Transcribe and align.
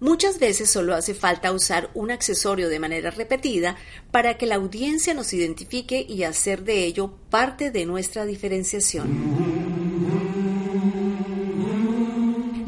Muchas 0.00 0.38
veces 0.38 0.70
solo 0.70 0.94
hace 0.94 1.12
falta 1.12 1.50
usar 1.52 1.90
un 1.94 2.12
accesorio 2.12 2.68
de 2.68 2.78
manera 2.78 3.10
repetida 3.10 3.76
para 4.12 4.38
que 4.38 4.46
la 4.46 4.54
audiencia 4.54 5.12
nos 5.12 5.32
identifique 5.32 6.06
y 6.08 6.22
hacer 6.22 6.62
de 6.62 6.84
ello 6.84 7.14
parte 7.30 7.72
de 7.72 7.84
nuestra 7.84 8.24
diferenciación. 8.24 9.68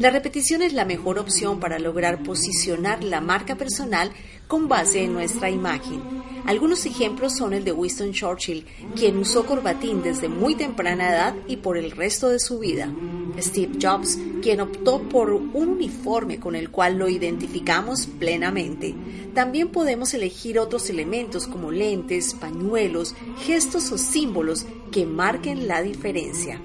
La 0.01 0.09
repetición 0.09 0.61
es 0.61 0.73
la 0.73 0.83
mejor 0.83 1.19
opción 1.19 1.59
para 1.59 1.79
lograr 1.79 2.23
posicionar 2.23 3.03
la 3.03 3.21
marca 3.21 3.55
personal 3.55 4.11
con 4.47 4.67
base 4.67 5.03
en 5.03 5.13
nuestra 5.13 5.49
imagen. 5.49 6.01
Algunos 6.47 6.85
ejemplos 6.87 7.37
son 7.37 7.53
el 7.53 7.63
de 7.63 7.71
Winston 7.71 8.11
Churchill, 8.11 8.65
quien 8.95 9.17
usó 9.17 9.45
corbatín 9.45 10.01
desde 10.01 10.27
muy 10.27 10.55
temprana 10.55 11.11
edad 11.11 11.35
y 11.47 11.57
por 11.57 11.77
el 11.77 11.91
resto 11.91 12.29
de 12.29 12.39
su 12.39 12.57
vida. 12.57 12.91
Steve 13.39 13.77
Jobs, 13.81 14.17
quien 14.41 14.61
optó 14.61 15.01
por 15.01 15.31
un 15.31 15.51
uniforme 15.53 16.39
con 16.39 16.55
el 16.55 16.69
cual 16.69 16.97
lo 16.97 17.09
identificamos 17.09 18.07
plenamente. 18.07 18.95
También 19.33 19.69
podemos 19.69 20.13
elegir 20.13 20.59
otros 20.59 20.89
elementos 20.89 21.47
como 21.47 21.71
lentes, 21.71 22.33
pañuelos, 22.33 23.15
gestos 23.45 23.91
o 23.91 23.97
símbolos 23.97 24.65
que 24.91 25.05
marquen 25.05 25.67
la 25.67 25.81
diferencia. 25.81 26.61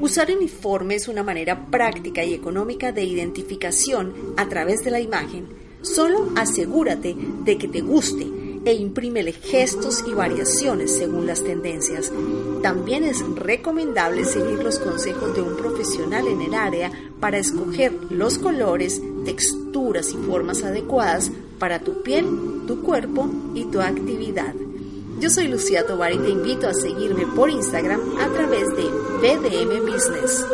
Usar 0.00 0.30
uniforme 0.30 0.94
es 0.94 1.08
una 1.08 1.22
manera 1.22 1.66
práctica 1.70 2.24
y 2.24 2.32
económica 2.32 2.92
de 2.92 3.04
identificación 3.04 4.14
a 4.36 4.48
través 4.48 4.84
de 4.84 4.90
la 4.90 5.00
imagen. 5.00 5.48
Solo 5.82 6.30
asegúrate 6.36 7.16
de 7.44 7.58
que 7.58 7.68
te 7.68 7.80
guste 7.80 8.26
e 8.68 8.74
imprímele 8.74 9.32
gestos 9.32 10.04
y 10.06 10.12
variaciones 10.12 10.94
según 10.94 11.26
las 11.26 11.42
tendencias. 11.42 12.12
También 12.62 13.02
es 13.02 13.26
recomendable 13.34 14.26
seguir 14.26 14.62
los 14.62 14.78
consejos 14.78 15.34
de 15.34 15.40
un 15.40 15.56
profesional 15.56 16.28
en 16.28 16.42
el 16.42 16.52
área 16.52 16.92
para 17.18 17.38
escoger 17.38 17.94
los 18.10 18.36
colores, 18.36 19.00
texturas 19.24 20.12
y 20.12 20.18
formas 20.18 20.64
adecuadas 20.64 21.30
para 21.58 21.78
tu 21.78 22.02
piel, 22.02 22.26
tu 22.66 22.82
cuerpo 22.82 23.30
y 23.54 23.64
tu 23.64 23.80
actividad. 23.80 24.54
Yo 25.18 25.30
soy 25.30 25.48
Lucía 25.48 25.86
Tovar 25.86 26.12
y 26.12 26.18
te 26.18 26.28
invito 26.28 26.68
a 26.68 26.74
seguirme 26.74 27.26
por 27.26 27.48
Instagram 27.48 28.18
a 28.18 28.28
través 28.34 28.68
de 28.76 28.82
BDM 28.82 29.90
Business. 29.90 30.44